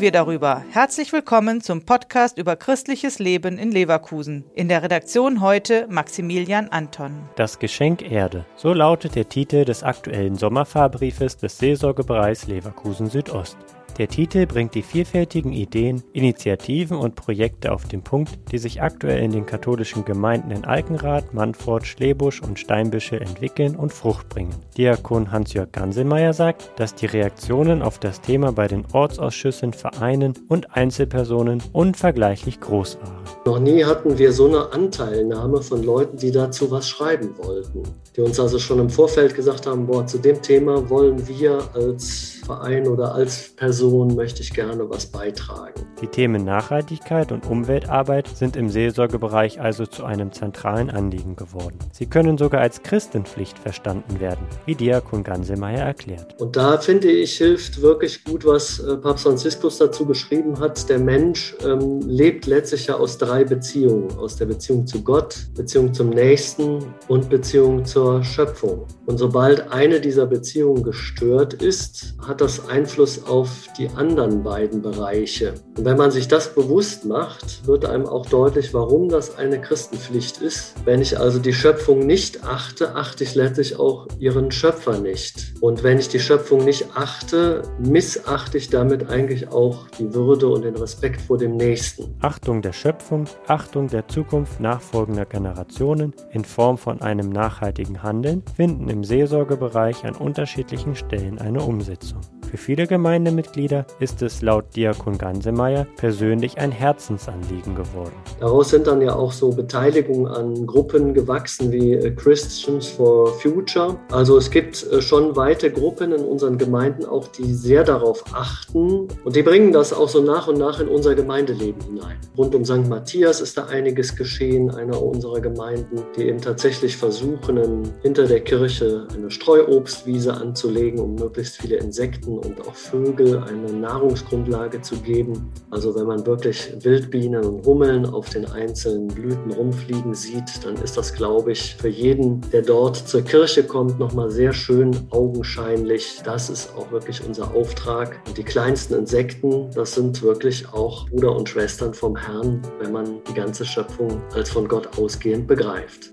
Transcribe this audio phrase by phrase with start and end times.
[0.00, 0.64] wir darüber.
[0.70, 4.44] Herzlich willkommen zum Podcast über christliches Leben in Leverkusen.
[4.54, 7.28] In der Redaktion heute Maximilian Anton.
[7.36, 8.46] Das Geschenk Erde.
[8.56, 13.56] So lautet der Titel des aktuellen Sommerfahrbriefes des Seelsorgebereichs Leverkusen Südost.
[13.98, 19.22] Der Titel bringt die vielfältigen Ideen, Initiativen und Projekte auf den Punkt, die sich aktuell
[19.22, 24.54] in den katholischen Gemeinden in Alkenrath, Mannfort, Schlebusch und Steinbüschel entwickeln und Frucht bringen.
[24.78, 30.74] Diakon Hans-Jörg Ganselmeier sagt, dass die Reaktionen auf das Thema bei den Ortsausschüssen, Vereinen und
[30.74, 33.22] Einzelpersonen unvergleichlich groß waren.
[33.44, 37.82] Noch nie hatten wir so eine Anteilnahme von Leuten, die dazu was schreiben wollten.
[38.16, 42.41] Die uns also schon im Vorfeld gesagt haben, boah, zu dem Thema wollen wir als
[42.52, 45.86] Verein oder als Person möchte ich gerne was beitragen.
[46.02, 51.78] Die Themen Nachhaltigkeit und Umweltarbeit sind im Seelsorgebereich also zu einem zentralen Anliegen geworden.
[51.92, 56.38] Sie können sogar als Christenpflicht verstanden werden, wie Diakon Gansemeyer erklärt.
[56.40, 60.88] Und da finde ich, hilft wirklich gut, was äh, Papst Franziskus dazu geschrieben hat.
[60.90, 64.10] Der Mensch ähm, lebt letztlich ja aus drei Beziehungen.
[64.18, 68.86] Aus der Beziehung zu Gott, Beziehung zum Nächsten und Beziehung zur Schöpfung.
[69.06, 75.54] Und sobald eine dieser Beziehungen gestört ist, hat das Einfluss auf die anderen beiden Bereiche.
[75.78, 80.42] Und wenn man sich das bewusst macht, wird einem auch deutlich, warum das eine Christenpflicht
[80.42, 80.74] ist.
[80.84, 85.54] Wenn ich also die Schöpfung nicht achte, achte ich letztlich auch ihren Schöpfer nicht.
[85.60, 90.62] Und wenn ich die Schöpfung nicht achte, missachte ich damit eigentlich auch die Würde und
[90.62, 92.16] den Respekt vor dem Nächsten.
[92.22, 98.88] Achtung der Schöpfung, Achtung der Zukunft nachfolgender Generationen in Form von einem nachhaltigen Handeln finden
[98.88, 102.20] im Seelsorgebereich an unterschiedlichen Stellen eine Umsetzung.
[102.52, 108.12] Für viele Gemeindemitglieder ist es laut Diakon Gansemeyer persönlich ein Herzensanliegen geworden.
[108.40, 113.96] Daraus sind dann ja auch so Beteiligungen an Gruppen gewachsen wie äh, Christians for Future.
[114.10, 119.08] Also es gibt äh, schon weite Gruppen in unseren Gemeinden auch, die sehr darauf achten
[119.24, 122.18] und die bringen das auch so nach und nach in unser Gemeindeleben hinein.
[122.36, 122.86] Rund um St.
[122.86, 129.08] Matthias ist da einiges geschehen, einer unserer Gemeinden, die eben tatsächlich versuchen, hinter der Kirche
[129.16, 135.52] eine Streuobstwiese anzulegen, um möglichst viele Insekten und auch Vögel eine Nahrungsgrundlage zu geben.
[135.70, 140.96] Also wenn man wirklich Wildbienen und Hummeln auf den einzelnen Blüten rumfliegen sieht, dann ist
[140.96, 146.20] das, glaube ich, für jeden, der dort zur Kirche kommt, nochmal sehr schön augenscheinlich.
[146.24, 148.20] Das ist auch wirklich unser Auftrag.
[148.26, 153.22] Und die kleinsten Insekten, das sind wirklich auch Bruder und Schwestern vom Herrn, wenn man
[153.28, 156.12] die ganze Schöpfung als von Gott ausgehend begreift.